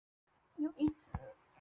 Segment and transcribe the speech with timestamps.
[0.55, 1.05] 有一子。